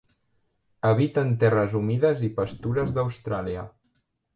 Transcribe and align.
Habiten 0.89 1.29
terres 1.45 1.77
humides 1.83 2.27
i 2.31 2.33
pastures 2.41 3.01
d'Austràlia. 3.01 3.73